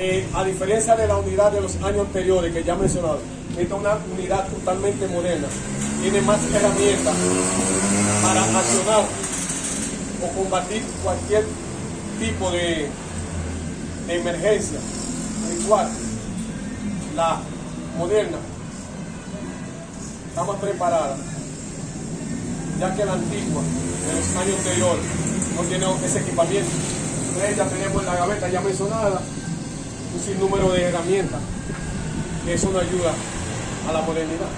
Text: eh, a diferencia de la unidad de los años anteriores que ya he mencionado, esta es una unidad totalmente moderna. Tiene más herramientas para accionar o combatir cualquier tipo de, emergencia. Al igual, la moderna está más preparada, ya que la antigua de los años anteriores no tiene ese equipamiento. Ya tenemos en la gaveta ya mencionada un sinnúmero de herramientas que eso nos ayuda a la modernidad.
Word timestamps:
eh, 0.00 0.24
a 0.32 0.44
diferencia 0.44 0.94
de 0.94 1.08
la 1.08 1.16
unidad 1.16 1.50
de 1.50 1.60
los 1.60 1.74
años 1.82 2.06
anteriores 2.06 2.54
que 2.54 2.62
ya 2.62 2.74
he 2.74 2.76
mencionado, 2.76 3.18
esta 3.58 3.74
es 3.74 3.80
una 3.80 3.98
unidad 4.16 4.46
totalmente 4.46 5.08
moderna. 5.08 5.48
Tiene 6.00 6.20
más 6.20 6.38
herramientas 6.54 7.16
para 8.22 8.44
accionar 8.44 9.04
o 10.22 10.28
combatir 10.40 10.82
cualquier 11.02 11.44
tipo 12.20 12.50
de, 12.52 12.88
emergencia. 14.08 14.78
Al 15.46 15.60
igual, 15.60 15.88
la 17.16 17.40
moderna 17.98 18.38
está 20.28 20.44
más 20.44 20.56
preparada, 20.60 21.16
ya 22.78 22.94
que 22.94 23.04
la 23.04 23.14
antigua 23.14 23.62
de 24.06 24.20
los 24.20 24.36
años 24.36 24.58
anteriores 24.58 25.04
no 25.56 25.62
tiene 25.62 25.86
ese 26.06 26.20
equipamiento. 26.20 26.70
Ya 27.56 27.64
tenemos 27.66 28.02
en 28.02 28.06
la 28.06 28.16
gaveta 28.16 28.48
ya 28.48 28.60
mencionada 28.60 29.20
un 30.18 30.24
sinnúmero 30.24 30.72
de 30.72 30.82
herramientas 30.82 31.40
que 32.44 32.54
eso 32.54 32.70
nos 32.70 32.82
ayuda 32.82 33.12
a 33.88 33.92
la 33.92 34.02
modernidad. 34.02 34.48